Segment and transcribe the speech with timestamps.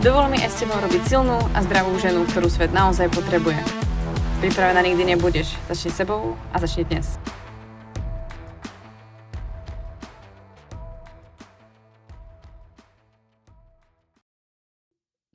[0.00, 3.60] Dovol mi aj s tebou robiť silnú a zdravú ženu, ktorú svet naozaj potrebuje.
[4.40, 5.52] Pripravená nikdy nebudeš.
[5.68, 7.20] Začni sebou a začni dnes.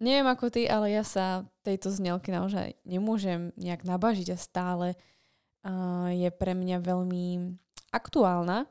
[0.02, 4.98] Neviem ako ty, ale ja sa tejto znelky naozaj nemôžem nejak nabažiť a stále
[5.62, 7.54] uh, je pre mňa veľmi
[7.94, 8.66] aktuálna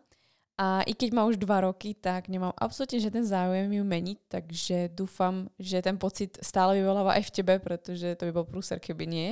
[0.54, 4.76] a i keď má už dva roky, tak nemám absolútne žiaden záujem ju meniť, takže
[4.95, 9.04] dúfam, že ten pocit stále vyvoláva aj v tebe, pretože to by bol prúser, keby
[9.10, 9.28] nie.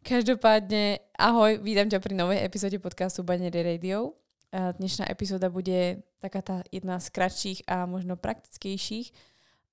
[0.00, 4.16] Každopádne, ahoj, vítam ťa pri novej epizóde podcastu Banery Radio.
[4.48, 9.12] Dnešná epizóda bude taká tá jedna z kratších a možno praktickejších.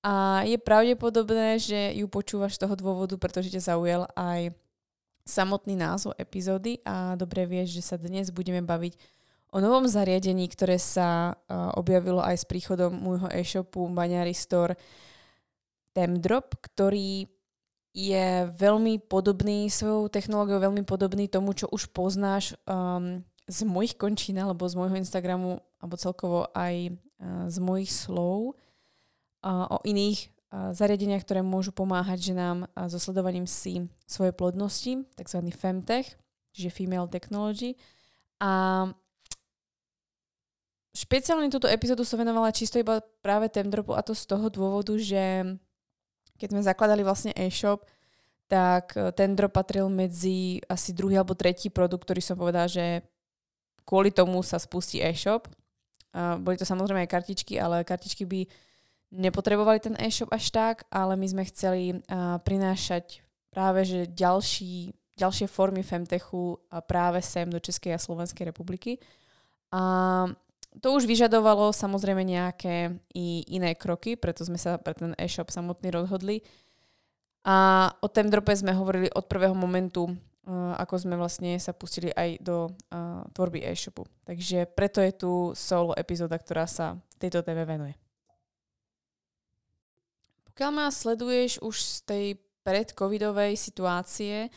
[0.03, 4.51] A je pravdepodobné, že ju počúvaš z toho dôvodu, pretože ťa zaujal aj
[5.23, 9.16] samotný názov epizódy a dobre vieš, že sa dnes budeme baviť
[9.57, 14.77] o novom zariadení, ktoré sa uh, objavilo aj s príchodom môjho e-shopu Baňary Store
[15.97, 17.25] Temdrop, ktorý
[17.89, 24.37] je veľmi podobný svojou technológiou, veľmi podobný tomu, čo už poznáš um, z mojich končín
[24.37, 28.53] alebo z môjho Instagramu alebo celkovo aj uh, z mojich slov
[29.41, 35.01] uh, o iných uh, zariadeniach, ktoré môžu pomáhať ženám uh, so sledovaním si svojej plodnosti,
[35.17, 35.39] tzv.
[35.49, 36.13] Femtech,
[36.53, 37.73] čiže Female Technology.
[38.37, 38.85] A
[40.95, 45.45] Špeciálne túto epizódu som venovala čisto iba práve Temdropu a to z toho dôvodu, že
[46.37, 47.85] keď sme zakladali vlastne e-shop,
[48.47, 53.03] tak e, ten drop patril medzi asi druhý alebo tretí produkt, ktorý som povedala, že
[53.83, 55.47] kvôli tomu sa spustí e-shop.
[56.43, 58.41] boli to samozrejme aj kartičky, ale kartičky by
[59.15, 62.03] nepotrebovali ten e-shop až tak, ale my sme chceli
[62.43, 68.99] prinášať práve že ďalší, ďalšie formy Femtechu práve sem do Českej a Slovenskej republiky.
[69.71, 70.27] A
[70.81, 75.89] to už vyžadovalo samozrejme nejaké i iné kroky, preto sme sa pre ten e-shop samotný
[75.89, 76.45] rozhodli.
[77.47, 82.43] A o Temdrope sme hovorili od prvého momentu, uh, ako sme vlastne sa pustili aj
[82.43, 84.03] do uh, tvorby e-shopu.
[84.27, 87.95] Takže preto je tu solo epizóda, ktorá sa tejto téme venuje.
[90.51, 92.25] Pokiaľ ma sleduješ už z tej
[92.67, 94.51] predcovidovej situácie,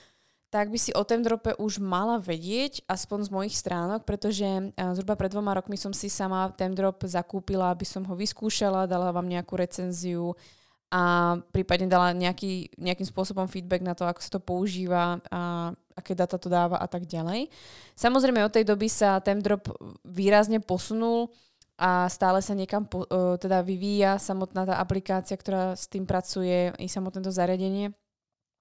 [0.50, 5.30] tak by si o Temdrope už mala vedieť, aspoň z mojich stránok, pretože zhruba pred
[5.30, 10.34] dvoma rokmi som si sama Temdrop zakúpila, aby som ho vyskúšala, dala vám nejakú recenziu
[10.90, 16.18] a prípadne dala nejaký, nejakým spôsobom feedback na to, ako sa to používa a aké
[16.18, 17.46] data to dáva a tak ďalej.
[17.94, 19.70] Samozrejme od tej doby sa Temdrop
[20.02, 21.30] výrazne posunul
[21.78, 23.06] a stále sa niekam po,
[23.38, 27.94] teda vyvíja samotná tá aplikácia, ktorá s tým pracuje, i samotné to zariadenie.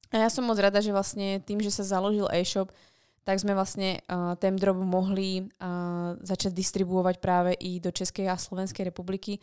[0.09, 2.73] A ja som moc rada, že vlastne tým, že sa založil e-shop,
[3.21, 8.33] tak sme vlastne uh, ten drop mohli uh, začať distribuovať práve i do Českej a
[8.33, 9.37] Slovenskej republiky,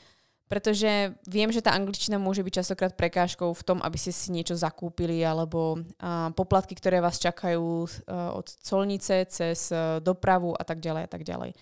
[0.51, 4.59] pretože viem, že tá angličtina môže byť častokrát prekážkou v tom, aby ste si niečo
[4.59, 10.83] zakúpili, alebo uh, poplatky, ktoré vás čakajú uh, od colnice cez uh, dopravu a tak
[10.83, 11.55] ďalej a tak ďalej.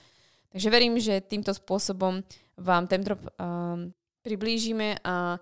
[0.48, 2.24] Takže verím, že týmto spôsobom
[2.56, 3.84] vám ten drop uh,
[4.24, 5.36] priblížime a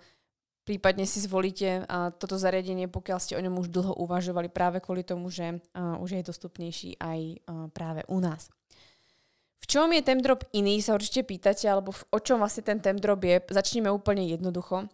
[0.63, 1.87] prípadne si zvolíte
[2.23, 6.23] toto zariadenie, pokiaľ ste o ňom už dlho uvažovali práve kvôli tomu, že už je
[6.23, 7.21] dostupnejší aj
[7.75, 8.47] práve u nás.
[9.63, 13.23] V čom je Temdrop iný, sa určite pýtate, alebo v, o čom vlastne ten Temdrop
[13.23, 13.39] je.
[13.47, 14.91] Začneme úplne jednoducho.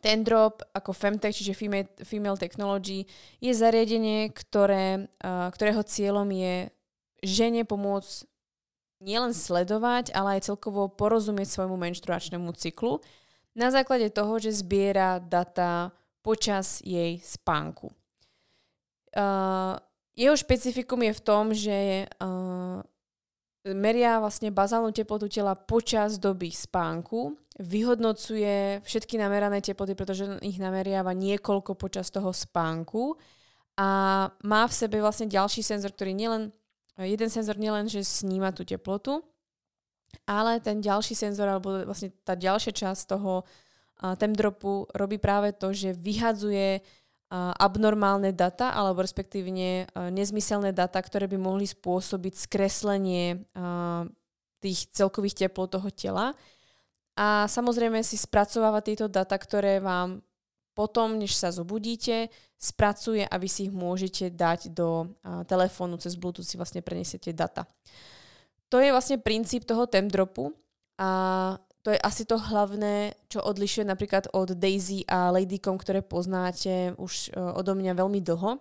[0.00, 3.04] Temdrop ako Femtech, čiže Female, Female Technology,
[3.36, 5.12] je zariadenie, ktoré,
[5.52, 6.72] ktorého cieľom je
[7.20, 8.24] žene pomôcť
[9.04, 13.04] nielen sledovať, ale aj celkovo porozumieť svojmu menštruačnému cyklu
[13.54, 15.90] na základe toho, že zbiera data
[16.22, 17.90] počas jej spánku.
[19.10, 19.74] Uh,
[20.14, 22.78] jeho špecifikum je v tom, že uh,
[23.74, 31.12] meria vlastne bazálnu teplotu tela počas doby spánku, vyhodnocuje všetky namerané teploty, pretože ich nameriava
[31.12, 33.20] niekoľko počas toho spánku
[33.76, 33.88] a
[34.44, 36.42] má v sebe vlastne ďalší senzor, ktorý nielen,
[36.96, 39.20] jeden senzor nielen, že sníma tú teplotu,
[40.26, 45.74] ale ten ďalší senzor, alebo vlastne tá ďalšia časť toho uh, temdropu robí práve to,
[45.74, 53.42] že vyhadzuje uh, abnormálne data, alebo respektívne uh, nezmyselné data, ktoré by mohli spôsobiť skreslenie
[53.54, 54.06] uh,
[54.60, 56.26] tých celkových teplot toho tela.
[57.18, 60.22] A samozrejme si spracováva tieto data, ktoré vám
[60.72, 66.14] potom, než sa zobudíte, spracuje a vy si ich môžete dať do uh, telefónu, cez
[66.14, 67.66] Bluetooth si vlastne prenesiete data.
[68.70, 70.54] To je vlastne princíp toho temdropu
[70.94, 71.10] a
[71.80, 77.32] to je asi to hlavné, čo odlišuje napríklad od Daisy a Ladycom, ktoré poznáte už
[77.32, 78.60] uh, odo mňa veľmi dlho.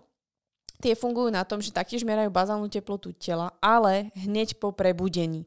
[0.80, 5.44] Tie fungujú na tom, že taktiež merajú bazálnu teplotu tela, ale hneď po prebudení.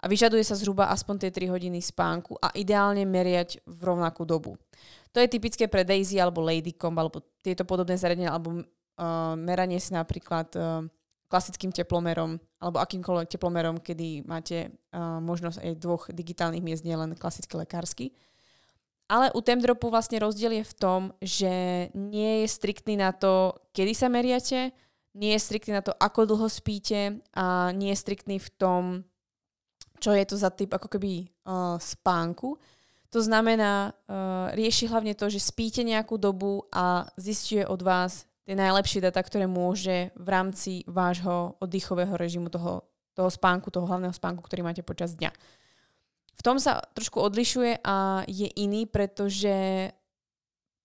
[0.00, 4.56] A vyžaduje sa zhruba aspoň tie 3 hodiny spánku a ideálne meriať v rovnakú dobu.
[5.12, 9.92] To je typické pre Daisy alebo Ladycom alebo tieto podobné zariadenia alebo uh, meranie si
[9.92, 10.88] napríklad uh,
[11.30, 17.54] klasickým teplomerom alebo akýmkoľvek teplomerom, kedy máte uh, možnosť aj dvoch digitálnych miest, nielen klasický
[17.62, 18.10] lekársky.
[19.10, 21.52] Ale u Temdropu vlastne rozdiel je v tom, že
[21.94, 24.70] nie je striktný na to, kedy sa meriate,
[25.18, 28.82] nie je striktný na to, ako dlho spíte a nie je striktný v tom,
[29.98, 32.54] čo je to za typ ako keby uh, spánku.
[33.10, 38.58] To znamená, uh, rieši hlavne to, že spíte nejakú dobu a zistuje od vás tie
[38.58, 42.82] najlepšie data, ktoré môže v rámci vášho oddychového režimu toho,
[43.14, 45.30] toho spánku, toho hlavného spánku, ktorý máte počas dňa.
[46.34, 49.86] V tom sa trošku odlišuje a je iný, pretože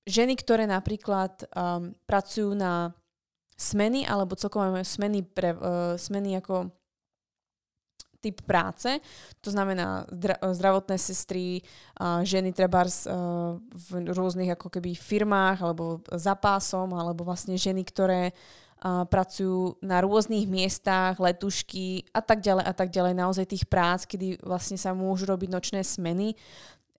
[0.06, 2.94] ženy, ktoré napríklad um, pracujú na
[3.57, 6.69] smeny alebo celkovo majú smeny, pre, uh, smeny ako
[8.25, 8.98] typ práce,
[9.45, 16.01] to znamená zdra- zdravotné sestry, uh, ženy trebárs uh, v rôznych ako keby firmách alebo
[16.18, 18.33] za pásom, alebo vlastne ženy, ktoré
[18.86, 23.13] pracujú na rôznych miestach, letušky a tak ďalej a tak ďalej.
[23.18, 26.38] Naozaj tých prác, kedy vlastne sa môžu robiť nočné smeny,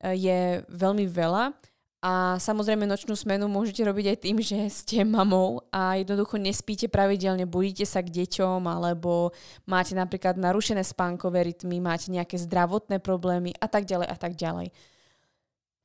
[0.03, 1.55] je veľmi veľa.
[2.05, 7.49] A samozrejme nočnú smenu môžete robiť aj tým, že ste mamou a jednoducho nespíte pravidelne,
[7.49, 9.33] budíte sa k deťom alebo
[9.65, 14.69] máte napríklad narušené spánkové rytmy, máte nejaké zdravotné problémy a tak ďalej a tak ďalej.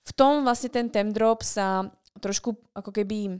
[0.02, 1.88] V tom vlastne ten temdrop sa
[2.20, 3.40] trošku ako keby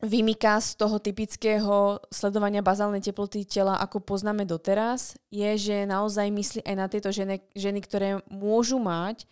[0.00, 6.60] vymyká z toho typického sledovania bazálnej teploty tela, ako poznáme doteraz, je, že naozaj myslí
[6.64, 9.28] aj na tieto ženy, ženy ktoré môžu mať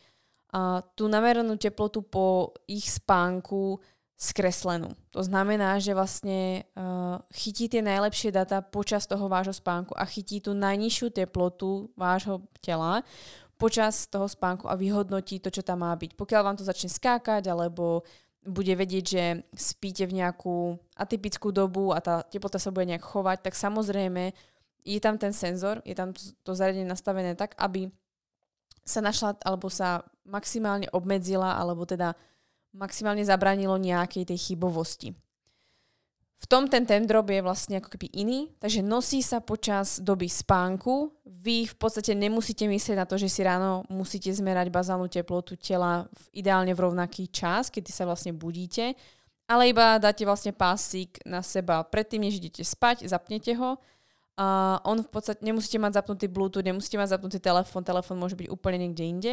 [0.53, 3.81] a, tú nameranú teplotu po ich spánku
[4.19, 4.91] skreslenú.
[5.15, 10.43] To znamená, že vlastne uh, chytí tie najlepšie data počas toho vášho spánku a chytí
[10.43, 13.07] tú najnižšiu teplotu vášho tela
[13.55, 16.19] počas toho spánku a vyhodnotí to, čo tam má byť.
[16.19, 18.03] Pokiaľ vám to začne skákať alebo
[18.43, 19.25] bude vedieť, že
[19.55, 24.35] spíte v nejakú atypickú dobu a tá teplota sa bude nejak chovať, tak samozrejme
[24.83, 26.11] je tam ten senzor, je tam
[26.43, 27.87] to zariadenie nastavené tak, aby
[28.89, 32.17] sa našla alebo sa maximálne obmedzila alebo teda
[32.73, 35.13] maximálne zabranilo nejakej tej chybovosti.
[36.39, 41.11] V tom ten drop je vlastne ako keby iný, takže nosí sa počas doby spánku.
[41.27, 46.07] Vy v podstate nemusíte myslieť na to, že si ráno musíte zmerať bazálnu teplotu tela
[46.07, 48.95] v, ideálne v rovnaký čas, kedy sa vlastne budíte,
[49.51, 53.75] ale iba dáte vlastne pásik na seba predtým, než idete spať, zapnete ho.
[54.39, 58.47] A on v podstate, nemusíte mať zapnutý Bluetooth, nemusíte mať zapnutý telefón, telefón môže byť
[58.47, 59.33] úplne niekde inde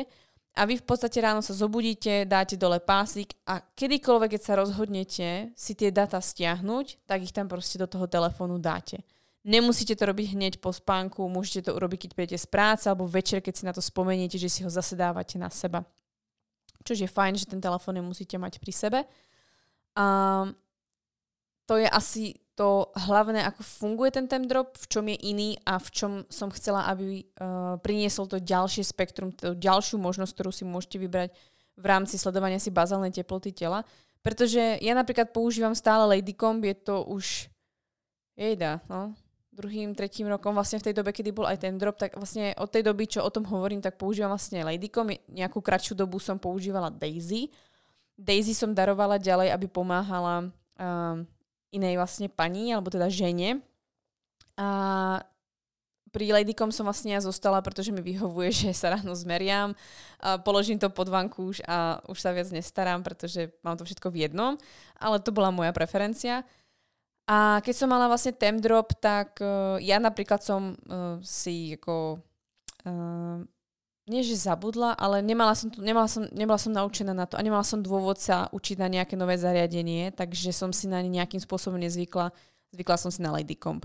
[0.56, 5.28] a vy v podstate ráno sa zobudíte, dáte dole pásik a kedykoľvek, keď sa rozhodnete
[5.52, 9.04] si tie data stiahnuť, tak ich tam proste do toho telefónu dáte.
[9.46, 13.44] Nemusíte to robiť hneď po spánku, môžete to urobiť, keď prídete z práce alebo večer,
[13.44, 15.86] keď si na to spomeniete, že si ho zase dávate na seba.
[16.88, 19.00] Čož je fajn, že ten telefón nemusíte mať pri sebe.
[20.00, 20.06] A
[21.68, 25.90] to je asi to hlavné, ako funguje ten drop, v čom je iný a v
[25.92, 30.96] čom som chcela, aby uh, priniesol to ďalšie spektrum, tú ďalšiu možnosť, ktorú si môžete
[31.04, 31.30] vybrať
[31.76, 33.84] v rámci sledovania si bazálnej teploty tela.
[34.24, 37.52] Pretože ja napríklad používam stále Ladycomb, je to už
[38.40, 39.14] jejda, no,
[39.52, 42.72] druhým, tretím rokom, vlastne v tej dobe, kedy bol aj ten drop, tak vlastne od
[42.72, 45.16] tej doby, čo o tom hovorím, tak používam vlastne Ladycomb.
[45.28, 47.52] Nejakú kratšiu dobu som používala Daisy.
[48.16, 50.48] Daisy som darovala ďalej, aby pomáhala
[50.80, 51.28] um,
[51.76, 53.60] inej vlastne pani, alebo teda žene.
[54.56, 54.68] A
[56.16, 59.76] pri Ladycom som vlastne ja zostala, pretože mi vyhovuje, že sa ráno zmeriam,
[60.24, 64.24] a položím to pod vankúš a už sa viac nestarám, pretože mám to všetko v
[64.24, 64.56] jednom,
[64.96, 66.48] ale to bola moja preferencia.
[67.26, 72.22] A keď som mala vlastne temp drop, tak uh, ja napríklad som uh, si ako
[72.86, 73.42] uh,
[74.06, 77.66] nie že zabudla, ale nemala som, nemala, som, nemala som naučená na to a nemala
[77.66, 81.82] som dôvod sa učiť na nejaké nové zariadenie, takže som si na ne nejakým spôsobom
[81.82, 82.30] nezvykla.
[82.70, 83.82] Zvykla som si na Ladycomb.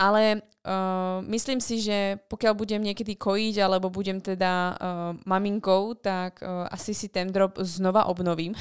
[0.00, 6.40] Ale uh, myslím si, že pokiaľ budem niekedy kojiť alebo budem teda uh, maminkou, tak
[6.40, 8.56] uh, asi si ten drop znova obnovím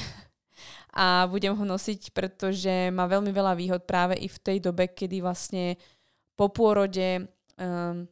[0.99, 5.23] a budem ho nosiť, pretože má veľmi veľa výhod práve i v tej dobe, kedy
[5.23, 5.79] vlastne
[6.35, 7.23] po pôrode
[7.55, 8.03] um,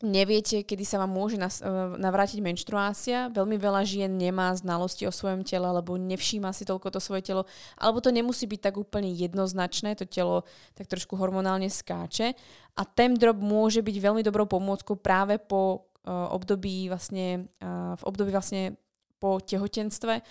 [0.00, 1.50] neviete, kedy sa vám môže uh,
[1.96, 3.28] navrátiť menštruácia.
[3.32, 7.44] Veľmi veľa žien nemá znalosti o svojom tele, alebo nevšíma si toľko to svoje telo,
[7.76, 12.32] alebo to nemusí byť tak úplne jednoznačné, to telo tak trošku hormonálne skáče.
[12.76, 18.02] A ten drop môže byť veľmi dobrou pomôckou práve po uh, období vlastne, uh, v
[18.08, 18.80] období vlastne
[19.20, 20.24] po tehotenstve,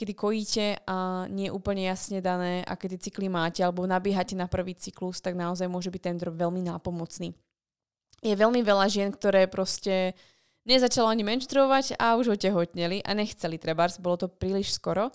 [0.00, 4.48] kedy kojíte a nie je úplne jasne dané, aké tie cykly máte, alebo nabíhate na
[4.48, 7.49] prvý cyklus, tak naozaj môže byť ten drop veľmi nápomocný
[8.20, 10.12] je veľmi veľa žien, ktoré proste
[10.68, 15.08] nezačalo ani menštruovať a už otehotneli a nechceli trebárs, bolo to príliš skoro.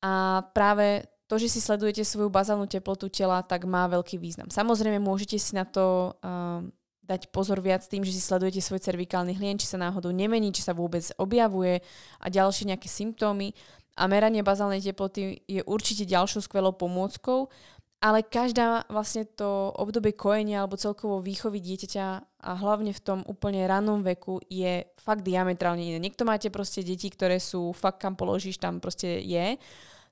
[0.00, 4.46] A práve to, že si sledujete svoju bazálnu teplotu tela, tak má veľký význam.
[4.46, 6.62] Samozrejme, môžete si na to uh,
[7.02, 10.62] dať pozor viac tým, že si sledujete svoj cervikálny hlien, či sa náhodou nemení, či
[10.62, 11.82] sa vôbec objavuje
[12.22, 13.54] a ďalšie nejaké symptómy.
[13.96, 17.48] A meranie bazálnej teploty je určite ďalšou skvelou pomôckou,
[17.96, 22.06] ale každá vlastne to obdobie kojenia alebo celkovo výchovy dieťaťa
[22.44, 25.98] a hlavne v tom úplne rannom veku je fakt diametrálne iné.
[25.98, 29.56] Niekto máte proste deti, ktoré sú fakt kam položíš, tam proste je.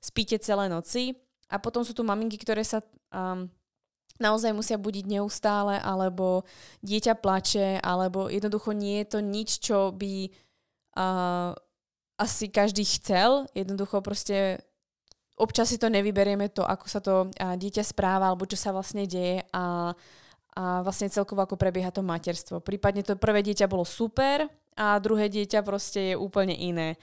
[0.01, 1.13] Spíte celé noci
[1.53, 2.81] a potom sú tu maminky, ktoré sa
[3.13, 3.45] um,
[4.17, 6.43] naozaj musia budiť neustále alebo
[6.81, 10.33] dieťa plače alebo jednoducho nie je to nič, čo by
[10.97, 11.53] uh,
[12.17, 13.45] asi každý chcel.
[13.53, 14.63] Jednoducho proste
[15.35, 19.43] občas si to nevyberieme to, ako sa to dieťa správa alebo čo sa vlastne deje
[19.51, 19.91] a,
[20.55, 22.63] a vlastne celkovo ako prebieha to materstvo.
[22.63, 26.95] Prípadne to prvé dieťa bolo super a druhé dieťa proste je úplne iné.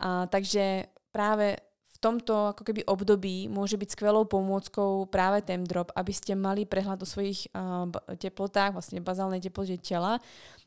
[0.00, 1.60] A, takže práve
[1.94, 6.68] v tomto ako keby období môže byť skvelou pomôckou práve ten drop, aby ste mali
[6.68, 7.88] prehľad o svojich uh,
[8.18, 10.20] teplotách, vlastne bazálnej teplote tela.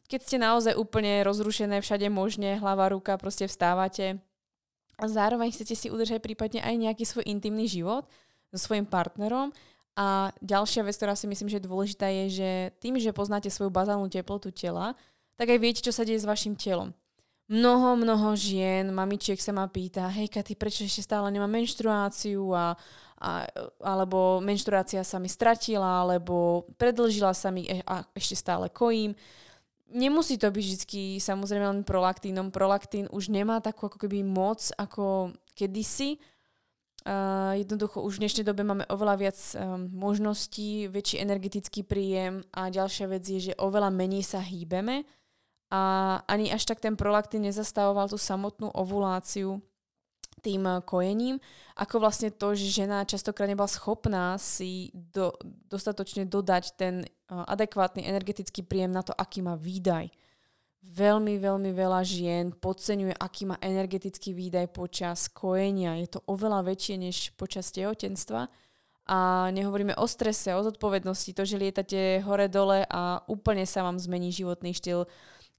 [0.07, 4.17] Keď ste naozaj úplne rozrušené všade možne, hlava, ruka, proste vstávate,
[4.97, 8.09] a zároveň chcete si udržať prípadne aj nejaký svoj intimný život
[8.49, 9.53] so svojím partnerom.
[9.97, 13.73] A ďalšia vec, ktorá si myslím, že je dôležitá, je, že tým, že poznáte svoju
[13.73, 14.93] bazálnu teplotu tela,
[15.37, 16.93] tak aj viete, čo sa deje s vašim telom.
[17.47, 22.75] Mnoho, mnoho žien, mamičiek sa ma pýta, hej Katy, prečo ešte stále nemám menštruáciu a,
[23.23, 23.47] a,
[23.79, 29.15] alebo menštruácia sa mi stratila, alebo predlžila sa mi e, a ešte stále kojím
[29.91, 32.51] nemusí to byť vždy samozrejme len prolaktínom.
[32.51, 36.19] Prolaktín už nemá takú ako keby moc ako kedysi.
[37.07, 42.67] Uh, jednoducho už v dnešnej dobe máme oveľa viac um, možností, väčší energetický príjem a
[42.67, 45.07] ďalšia vec je, že oveľa menej sa hýbeme
[45.71, 45.81] a
[46.27, 49.63] ani až tak ten prolaktín nezastavoval tú samotnú ovuláciu,
[50.41, 51.35] tým eh, kojením,
[51.77, 55.33] ako vlastne to, že žena častokrát nebola schopná si do,
[55.69, 60.09] dostatočne dodať ten uh, adekvátny energetický príjem na to, aký má výdaj.
[60.81, 65.99] Veľmi, veľmi veľa žien podceňuje, aký má energetický výdaj počas kojenia.
[66.01, 68.47] Je to oveľa väčšie než počas tehotenstva.
[69.07, 74.31] A nehovoríme o strese, o zodpovednosti, to, že lietate hore-dole a úplne sa vám zmení
[74.31, 75.07] životný štýl,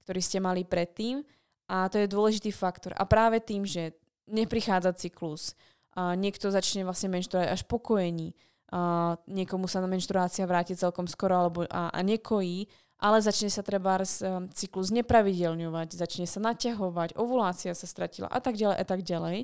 [0.05, 1.21] ktorý ste mali predtým.
[1.69, 2.97] A to je dôležitý faktor.
[2.97, 3.93] A práve tým, že
[4.29, 5.57] neprichádza cyklus.
[5.97, 8.37] A niekto začne vlastne menštruovať až po kojení.
[8.69, 12.69] A niekomu sa na menštruácia vráti celkom skoro alebo a, a nekojí,
[12.99, 18.59] ale začne sa treba um, cyklus nepravidelňovať, začne sa naťahovať, ovulácia sa stratila a tak
[18.59, 19.37] ďalej a tak ďalej.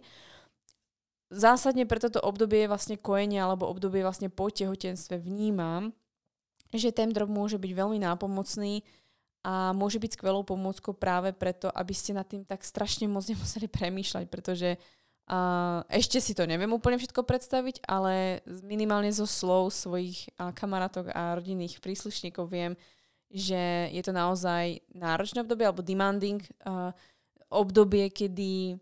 [1.34, 5.90] Zásadne pre toto obdobie vlastne kojenia alebo obdobie vlastne po tehotenstve vnímam,
[6.70, 8.86] že ten drog môže byť veľmi nápomocný
[9.46, 13.70] a môže byť skvelou pomôckou práve preto, aby ste nad tým tak strašne moc nemuseli
[13.70, 14.82] premýšľať, pretože
[15.30, 21.14] uh, ešte si to neviem úplne všetko predstaviť, ale minimálne zo slov svojich uh, kamarátok
[21.14, 22.74] a rodinných príslušníkov viem,
[23.30, 26.90] že je to naozaj náročné obdobie alebo demanding uh,
[27.54, 28.82] obdobie, kedy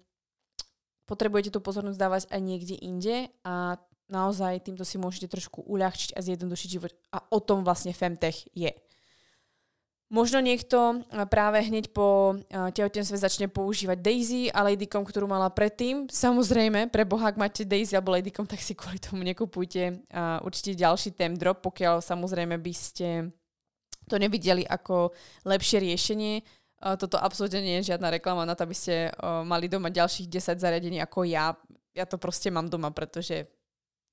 [1.04, 3.76] potrebujete tú pozornosť dávať aj niekde inde a
[4.08, 6.96] naozaj týmto si môžete trošku uľahčiť a zjednodušiť život.
[7.12, 8.72] A o tom vlastne Femtech je.
[10.14, 11.02] Možno niekto
[11.34, 16.06] práve hneď po tehotenstve začne používať Daisy a Ladycom, ktorú mala predtým.
[16.06, 20.06] Samozrejme, pre Boha, ak máte Daisy alebo Ladycom, tak si kvôli tomu nekupujte
[20.46, 23.34] určite ďalší tém drop, pokiaľ samozrejme by ste
[24.06, 25.18] to nevideli ako
[25.50, 26.46] lepšie riešenie.
[26.78, 29.10] Toto absolútne nie je žiadna reklama na to, aby ste
[29.50, 31.58] mali doma ďalších 10 zariadení ako ja.
[31.98, 33.50] Ja to proste mám doma, pretože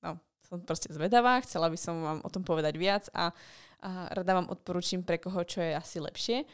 [0.00, 0.16] no,
[0.49, 3.37] som proste zvedavá, chcela by som vám o tom povedať viac a
[3.80, 6.44] a rada vám odporúčim pre koho, čo je asi lepšie.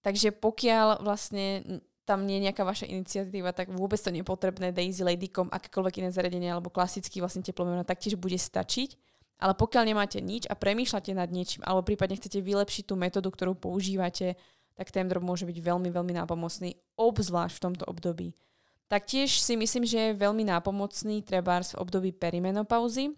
[0.00, 1.62] Takže pokiaľ vlastne
[2.08, 6.50] tam nie je nejaká vaša iniciatíva, tak vôbec to nepotrebné Daisy Ladycom, akékoľvek iné zariadenie
[6.50, 8.98] alebo klasický vlastne teplomierna taktiež bude stačiť.
[9.40, 13.56] Ale pokiaľ nemáte nič a premýšľate nad niečím, alebo prípadne chcete vylepšiť tú metódu, ktorú
[13.56, 14.36] používate,
[14.76, 18.36] tak ten drop môže byť veľmi, veľmi nápomocný, obzvlášť v tomto období.
[18.90, 23.14] Taktiež si myslím, že je veľmi nápomocný trebárs v období perimenopauzy,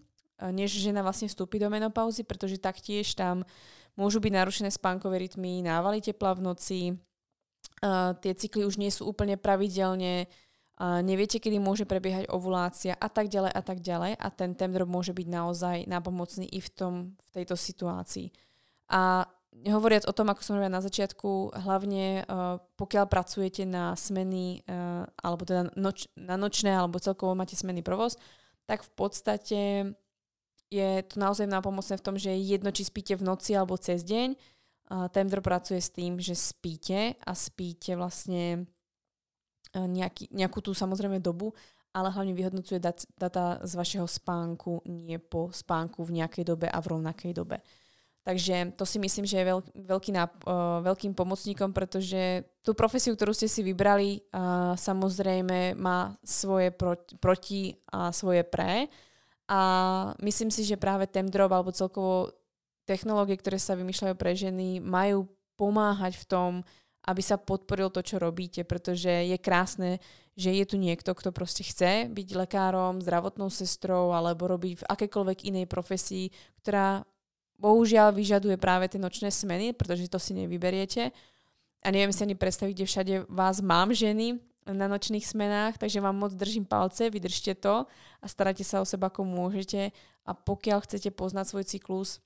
[0.51, 3.47] než žena vlastne vstúpi do menopauzy, pretože taktiež tam
[3.95, 6.81] môžu byť narušené spánkové rytmy, návaly tepla v noci,
[8.23, 13.27] tie cykly už nie sú úplne pravidelne, uh, neviete, kedy môže prebiehať ovulácia a tak
[13.27, 17.29] ďalej a tak ďalej a ten temdrop môže byť naozaj nápomocný i v, tom, v
[17.35, 18.31] tejto situácii.
[18.93, 19.27] A
[19.67, 25.07] hovoriac o tom, ako som hovorila na začiatku, hlavne uh, pokiaľ pracujete na smeny, uh,
[25.19, 28.15] alebo teda noč, na nočné, alebo celkovo máte smenný provoz,
[28.67, 29.61] tak v podstate
[30.73, 34.33] je to naozaj nápomocné v tom, že jedno, či spíte v noci alebo cez deň,
[34.33, 38.65] uh, Temdr pracuje s tým, že spíte a spíte vlastne
[39.77, 41.53] uh, nejaký, nejakú tú samozrejme dobu,
[41.93, 46.81] ale hlavne vyhodnocuje dat, data z vašeho spánku, nie po spánku v nejakej dobe a
[46.81, 47.61] v rovnakej dobe.
[48.23, 53.19] Takže to si myslím, že je veľ, veľký náp- uh, veľkým pomocníkom, pretože tú profesiu,
[53.19, 58.87] ktorú ste si vybrali, uh, samozrejme má svoje pro- proti a svoje pre.
[59.51, 59.61] A
[60.23, 62.31] myslím si, že práve Temdrop alebo celkovo
[62.87, 66.51] technológie, ktoré sa vymýšľajú pre ženy, majú pomáhať v tom,
[67.07, 69.99] aby sa podporil to, čo robíte, pretože je krásne,
[70.39, 75.39] že je tu niekto, kto proste chce byť lekárom, zdravotnou sestrou alebo robiť v akékoľvek
[75.51, 76.31] inej profesii,
[76.63, 77.03] ktorá
[77.59, 81.11] bohužiaľ vyžaduje práve tie nočné smeny, pretože to si nevyberiete.
[81.83, 86.15] A neviem si ani predstaviť, kde všade vás mám ženy na nočných smenách, takže vám
[86.15, 87.87] moc držím palce, vydržte to
[88.23, 89.91] a starajte sa o seba ako môžete
[90.23, 92.23] a pokiaľ chcete poznať svoj cyklus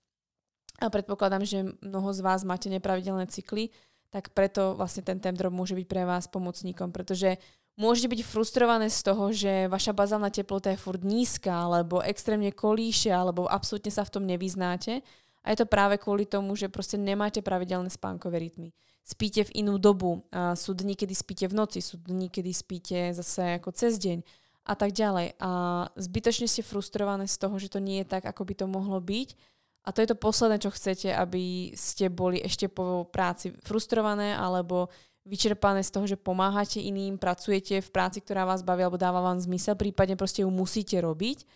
[0.77, 3.73] a predpokladám, že mnoho z vás máte nepravidelné cykly,
[4.13, 7.41] tak preto vlastne ten temdrop môže byť pre vás pomocníkom, pretože
[7.81, 13.09] môžete byť frustrované z toho, že vaša bazálna teplota je furt nízka, alebo extrémne kolíše,
[13.09, 15.01] alebo absolútne sa v tom nevyznáte
[15.47, 18.75] a je to práve kvôli tomu, že proste nemáte pravidelné spánkové rytmy.
[19.07, 20.27] Spíte v inú dobu.
[20.35, 24.19] A sú dni, kedy spíte v noci, sú dni, kedy spíte zase ako cez deň
[24.67, 25.39] a tak ďalej.
[25.39, 25.51] A
[25.95, 29.39] zbytočne ste frustrované z toho, že to nie je tak, ako by to mohlo byť.
[29.87, 34.91] A to je to posledné, čo chcete, aby ste boli ešte po práci frustrované alebo
[35.23, 39.39] vyčerpané z toho, že pomáhate iným, pracujete v práci, ktorá vás baví alebo dáva vám
[39.39, 41.47] zmysel, prípadne proste ju musíte robiť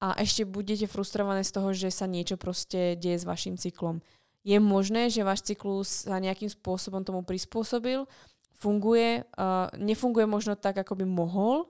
[0.00, 4.04] a ešte budete frustrované z toho, že sa niečo proste deje s vašim cyklom.
[4.46, 8.06] Je možné, že váš cyklus sa nejakým spôsobom tomu prispôsobil,
[8.54, 11.66] funguje, uh, nefunguje možno tak, ako by mohol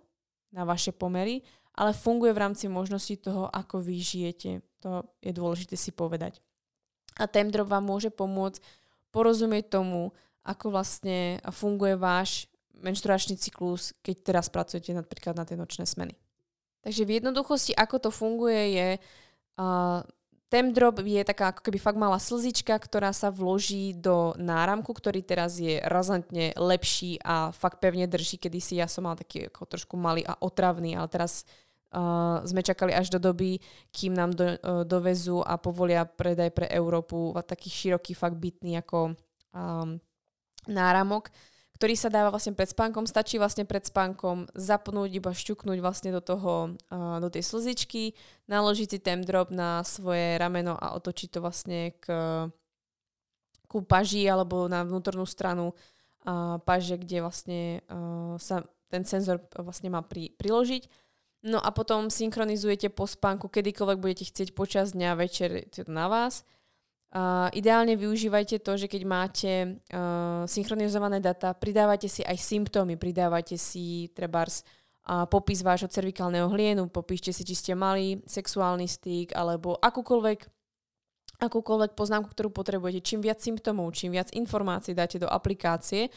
[0.53, 1.41] na vaše pomery,
[1.73, 4.61] ale funguje v rámci možnosti toho, ako vy žijete.
[4.85, 6.45] To je dôležité si povedať.
[7.17, 8.61] A Temdrop vám môže pomôcť
[9.09, 10.13] porozumieť tomu,
[10.45, 12.45] ako vlastne funguje váš
[12.77, 16.13] menštruačný cyklus, keď teraz pracujete napríklad na tie nočné smeny.
[16.85, 20.05] Takže v jednoduchosti, ako to funguje, je uh,
[20.47, 25.59] Temdrop je taká ako keby fakt malá slzička, ktorá sa vloží do náramku, ktorý teraz
[25.59, 28.39] je razantne lepší a fakt pevne drží.
[28.39, 31.43] Kedy si ja som mal taký ako trošku malý a otravný, ale teraz
[31.91, 33.59] uh, sme čakali až do doby,
[33.91, 39.19] kým nám do, uh, dovezú a povolia predaj pre Európu taký široký fakt bytný ako
[39.51, 39.99] um,
[40.71, 41.27] náramok
[41.77, 43.05] ktorý sa dáva vlastne pred spánkom.
[43.05, 46.73] Stačí vlastne pred spánkom zapnúť, iba šťuknúť vlastne do toho,
[47.21, 48.17] do tej slzičky,
[48.49, 52.09] naložiť si ten drop na svoje rameno a otočiť to vlastne k,
[53.69, 55.77] ku paži alebo na vnútornú stranu
[56.65, 57.61] paže, kde vlastne
[58.41, 60.89] sa ten senzor vlastne má pri, priložiť.
[61.47, 66.43] No a potom synchronizujete po spánku, kedykoľvek budete chcieť počas dňa, večer, to na vás.
[67.07, 69.53] Uh, ideálne využívajte to, že keď máte
[69.95, 74.67] uh, synchronizované data, pridávajte si aj symptómy, pridávajte si trebárs
[75.07, 80.51] uh, popis vášho cervikálneho hlienu, popíšte si, či ste mali sexuálny styk alebo akúkoľvek
[81.37, 83.05] akúkoľvek poznámku, ktorú potrebujete.
[83.05, 86.09] Čím viac symptómov, čím viac informácií dáte do aplikácie,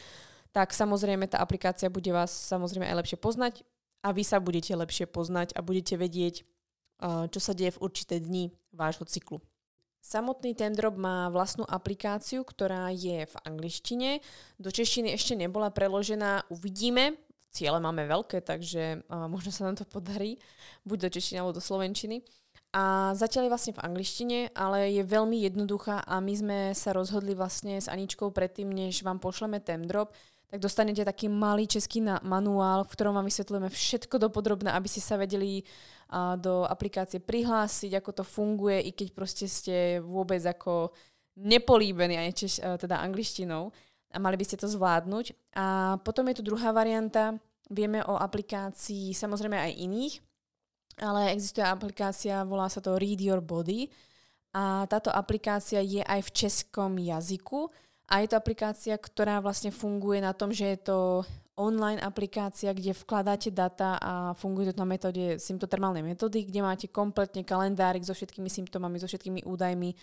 [0.48, 3.54] tak samozrejme tá aplikácia bude vás samozrejme aj lepšie poznať
[4.00, 6.40] a vy sa budete lepšie poznať a budete vedieť,
[7.04, 9.44] čo sa deje v určité dni vášho cyklu.
[10.00, 14.24] Samotný Tendrop má vlastnú aplikáciu, ktorá je v angličtine.
[14.56, 17.20] Do češtiny ešte nebola preložená, uvidíme.
[17.52, 20.40] Ciele máme veľké, takže možno sa nám to podarí,
[20.86, 22.22] buď do češtiny alebo do slovenčiny.
[22.70, 27.34] A zatiaľ je vlastne v angličtine, ale je veľmi jednoduchá a my sme sa rozhodli
[27.34, 30.14] vlastne s Aničkou predtým, než vám pošleme Temdrop,
[30.46, 35.18] tak dostanete taký malý český manuál, v ktorom vám vysvetlíme všetko dopodrobne, aby ste sa
[35.18, 35.66] vedeli
[36.42, 40.90] do aplikácie prihlásiť, ako to funguje, i keď proste ste vôbec ako
[41.38, 43.70] nepolíbení aj češ, teda angličtinou
[44.10, 45.54] a mali by ste to zvládnuť.
[45.54, 47.38] A potom je tu druhá varianta,
[47.70, 50.14] vieme o aplikácii samozrejme aj iných,
[50.98, 53.86] ale existuje aplikácia, volá sa to Read Your Body
[54.50, 57.70] a táto aplikácia je aj v českom jazyku,
[58.10, 60.98] a je to aplikácia, ktorá vlastne funguje na tom, že je to
[61.54, 67.46] online aplikácia, kde vkladáte data a funguje to na metóde symptotermálnej metódy, kde máte kompletne
[67.46, 69.94] kalendárik so všetkými symptómami, so všetkými údajmi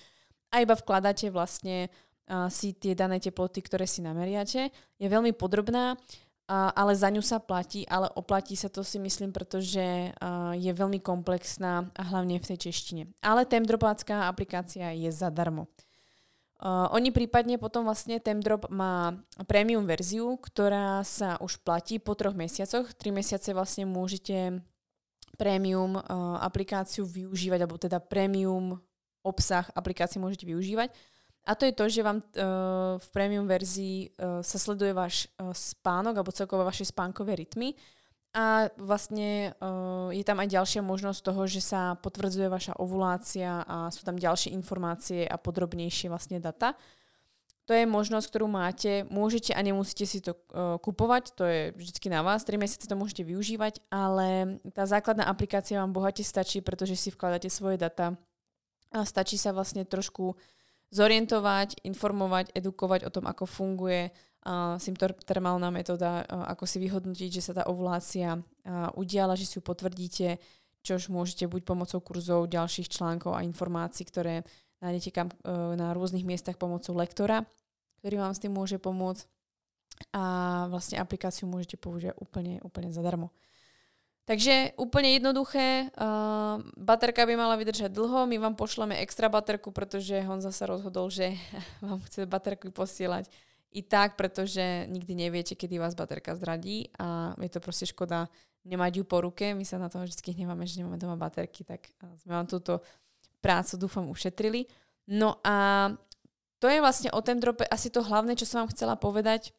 [0.54, 1.91] a iba vkladáte vlastne
[2.32, 4.72] uh, si tie dané teploty, ktoré si nameriate.
[4.96, 9.36] Je veľmi podrobná, uh, ale za ňu sa platí, ale oplatí sa to si myslím,
[9.36, 13.12] pretože uh, je veľmi komplexná a hlavne v tej češtine.
[13.20, 15.67] Ale Temdropácká aplikácia je zadarmo.
[16.58, 19.13] Uh, oni prípadne potom vlastne Temdrop má
[19.46, 22.89] premium verziu, ktorá sa už platí po troch mesiacoch.
[22.98, 24.65] Tri mesiace vlastne môžete
[25.38, 28.82] premium uh, aplikáciu využívať, alebo teda premium
[29.22, 30.89] obsah aplikácie môžete využívať.
[31.48, 35.54] A to je to, že vám uh, v premium verzii uh, sa sleduje váš uh,
[35.54, 37.78] spánok alebo celkovo vaše spánkové rytmy
[38.38, 43.89] a vlastne uh, je tam aj ďalšia možnosť toho, že sa potvrdzuje vaša ovulácia a
[43.89, 46.78] sú tam ďalšie informácie a podrobnejšie vlastne data.
[47.65, 49.10] To je možnosť, ktorú máte.
[49.10, 52.45] Môžete a nemusíte si to uh, kupovať, to je vždy na vás.
[52.45, 57.50] 3 mesiace to môžete využívať, ale tá základná aplikácia vám bohate stačí, pretože si vkladáte
[57.50, 58.13] svoje data
[58.93, 60.38] a stačí sa vlastne trošku
[60.93, 64.13] zorientovať, informovať, edukovať o tom, ako funguje
[64.48, 68.40] uh, metóda, ako si vyhodnotiť, že sa tá ovulácia
[68.96, 70.40] udiala, že si ju potvrdíte,
[70.88, 74.48] čož môžete buď pomocou kurzov, ďalších článkov a informácií, ktoré
[74.80, 77.44] nájdete kam, uh, na rôznych miestach pomocou lektora,
[78.00, 79.26] ktorý vám s tým môže pomôcť
[80.14, 80.24] a
[80.70, 83.34] vlastne aplikáciu môžete použiť úplne, úplne zadarmo.
[84.28, 90.20] Takže úplne jednoduché, uh, baterka by mala vydržať dlho, my vám pošleme extra baterku, pretože
[90.28, 91.34] Honza sa rozhodol, že
[91.86, 93.32] vám chce baterku posielať
[93.78, 98.26] i tak, pretože nikdy neviete, kedy vás baterka zradí a je to proste škoda
[98.66, 99.54] nemať ju po ruke.
[99.54, 101.94] My sa na to vždy hneváme, že nemáme doma baterky, tak
[102.26, 102.82] sme vám túto
[103.38, 104.66] prácu dúfam ušetrili.
[105.08, 105.88] No a
[106.58, 109.54] to je vlastne o tom drope asi to hlavné, čo som vám chcela povedať.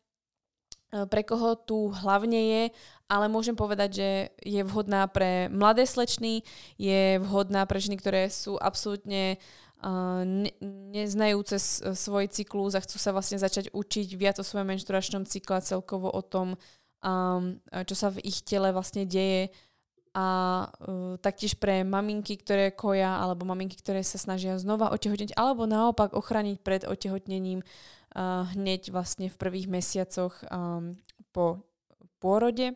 [0.93, 2.63] E, pre koho tu hlavne je,
[3.07, 4.09] ale môžem povedať, že
[4.43, 6.43] je vhodná pre mladé slečny,
[6.77, 9.39] je vhodná pre ženy, ktoré sú absolútne
[10.27, 10.51] ne,
[10.91, 11.59] neznajúce
[11.95, 16.11] svoj cyklus a chcú sa vlastne začať učiť viac o svojom menšturačnom cykle a celkovo
[16.11, 16.59] o tom,
[17.03, 19.55] um, čo sa v ich tele vlastne deje
[20.17, 20.27] a
[20.67, 26.11] uh, taktiež pre maminky, ktoré koja alebo maminky, ktoré sa snažia znova otehotniť alebo naopak
[26.17, 30.99] ochrániť pred otehotnením uh, hneď vlastne v prvých mesiacoch um,
[31.31, 31.63] po
[32.19, 32.75] pôrode.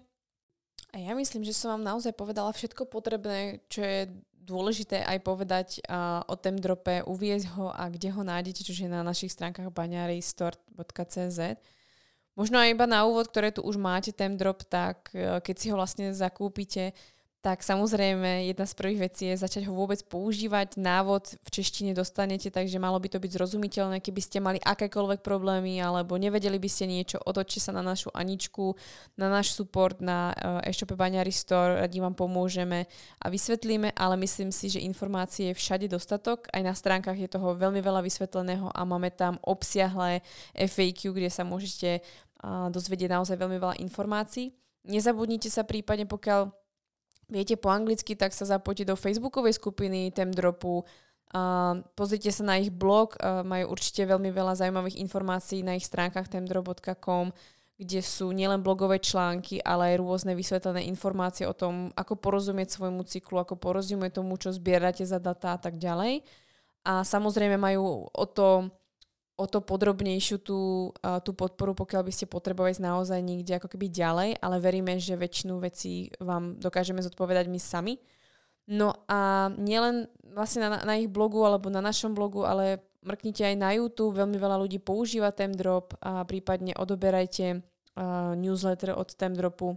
[0.93, 4.13] A ja myslím, že som vám naozaj povedala všetko potrebné, čo je
[4.43, 9.07] dôležité aj povedať uh, o tom drope, uviezť ho a kde ho nájdete, čiže na
[9.07, 11.41] našich stránkach baňaristore.cz.
[12.35, 15.67] Možno aj iba na úvod, ktoré tu už máte ten drop, tak uh, keď si
[15.71, 16.93] ho vlastne zakúpite,
[17.43, 20.79] tak samozrejme jedna z prvých vecí je začať ho vôbec používať.
[20.79, 25.83] Návod v češtine dostanete, takže malo by to byť zrozumiteľné, keby ste mali akékoľvek problémy
[25.83, 28.79] alebo nevedeli by ste niečo, otočte sa na našu Aničku,
[29.19, 30.31] na náš support na
[30.63, 32.87] e-shope Baňary Store, radi vám pomôžeme
[33.19, 36.47] a vysvetlíme, ale myslím si, že informácie je všade dostatok.
[36.55, 40.23] Aj na stránkach je toho veľmi veľa vysvetleného a máme tam obsiahlé
[40.55, 44.55] FAQ, kde sa môžete uh, dozvedieť naozaj veľmi veľa informácií.
[44.87, 46.62] Nezabudnite sa prípadne, pokiaľ
[47.33, 50.85] viete po anglicky, tak sa zapojte do facebookovej skupiny Temdropu,
[51.33, 56.29] Uh, pozrite sa na ich blog, majú určite veľmi veľa zaujímavých informácií na ich stránkach
[56.29, 57.33] temdrop.com,
[57.81, 63.09] kde sú nielen blogové články, ale aj rôzne vysvetlené informácie o tom, ako porozumieť svojmu
[63.09, 66.21] cyklu, ako porozumieť tomu, čo zbierate za data a tak ďalej.
[66.85, 68.69] A samozrejme majú o to
[69.37, 70.93] o to podrobnejšiu tú,
[71.25, 75.57] tú podporu, pokiaľ by ste potrebovali naozaj niekde ako keby ďalej, ale veríme, že väčšinu
[75.59, 77.95] vecí vám dokážeme zodpovedať my sami.
[78.69, 83.57] No a nielen vlastne na, na ich blogu alebo na našom blogu, ale mrknite aj
[83.59, 89.75] na YouTube, veľmi veľa ľudí používa Temdrop a prípadne odoberajte uh, newsletter od Temdropu.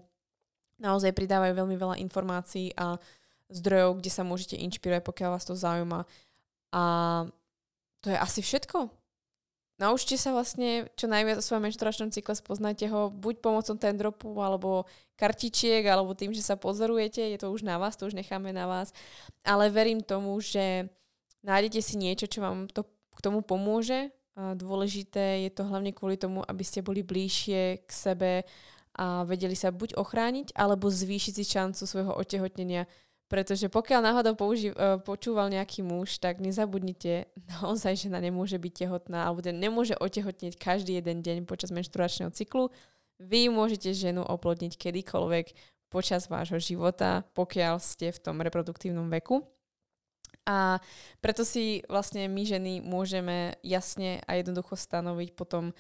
[0.78, 3.00] Naozaj pridávajú veľmi veľa informácií a
[3.50, 6.06] zdrojov, kde sa môžete inšpirovať, pokiaľ vás to zaujíma.
[6.76, 6.84] A
[8.04, 9.05] to je asi všetko
[9.78, 14.88] naučte sa vlastne čo najviac o svojom menšturačnom cykle, spoznajte ho buď pomocou dropu, alebo
[15.20, 18.68] kartičiek, alebo tým, že sa pozorujete, je to už na vás, to už necháme na
[18.68, 18.96] vás.
[19.44, 20.88] Ale verím tomu, že
[21.44, 24.12] nájdete si niečo, čo vám to, k tomu pomôže.
[24.36, 28.44] Dôležité je to hlavne kvôli tomu, aby ste boli bližšie k sebe
[28.96, 32.88] a vedeli sa buď ochrániť, alebo zvýšiť si šancu svojho otehotnenia
[33.26, 37.26] pretože pokiaľ náhodou použi- e, počúval nejaký muž, tak nezabudnite
[37.58, 42.70] naozaj, že na nemôže byť tehotná alebo nemôže otehotnieť každý jeden deň počas menštruačného cyklu.
[43.18, 45.56] Vy môžete ženu oplodniť kedykoľvek
[45.90, 49.42] počas vášho života, pokiaľ ste v tom reproduktívnom veku.
[50.46, 50.78] A
[51.26, 55.74] preto si vlastne my ženy môžeme jasne a jednoducho stanoviť potom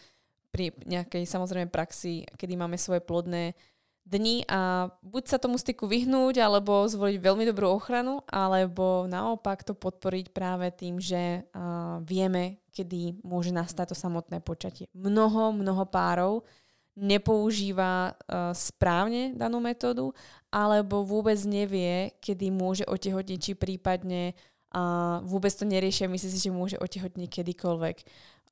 [0.50, 3.54] pri nejakej samozrejme praxi, kedy máme svoje plodné
[4.06, 9.74] dni a buď sa tomu styku vyhnúť, alebo zvoliť veľmi dobrú ochranu, alebo naopak to
[9.74, 14.86] podporiť práve tým, že uh, vieme, kedy môže nastať to samotné počatie.
[14.94, 16.46] Mnoho, mnoho párov
[16.96, 20.14] nepoužíva uh, správne danú metódu,
[20.54, 24.38] alebo vôbec nevie, kedy môže otehotniť, či prípadne
[24.76, 27.98] uh, vôbec to neriešia, myslí si, že môže otehotniť kedykoľvek.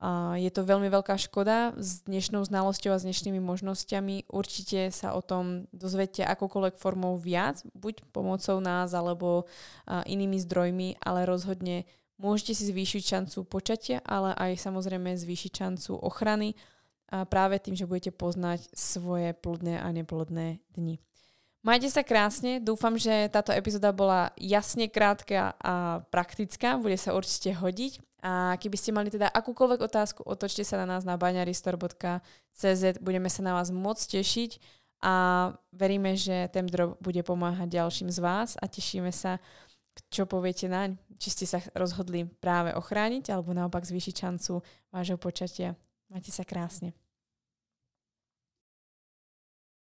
[0.04, 4.28] A je to veľmi veľká škoda s dnešnou znalosťou a s dnešnými možnosťami.
[4.28, 9.48] Určite sa o tom dozvedte akokoľvek formou viac, buď pomocou nás alebo
[9.88, 11.88] inými zdrojmi, ale rozhodne
[12.20, 16.52] môžete si zvýšiť šancu počatia, ale aj samozrejme zvýšiť šancu ochrany
[17.08, 21.00] a práve tým, že budete poznať svoje plodné a neplodné dni.
[21.64, 27.56] Majte sa krásne, dúfam, že táto epizóda bola jasne krátka a praktická, bude sa určite
[27.56, 33.32] hodiť a keby ste mali teda akúkoľvek otázku, otočte sa na nás na baňaristor.cz, budeme
[33.32, 34.60] sa na vás moc tešiť
[35.04, 35.14] a
[35.72, 39.40] veríme, že ten drop bude pomáhať ďalším z vás a tešíme sa,
[40.12, 41.00] čo poviete naň.
[41.16, 44.60] Či ste sa rozhodli práve ochrániť alebo naopak zvýšiť šancu
[44.92, 45.80] vášho počatia.
[46.12, 46.92] Majte sa krásne.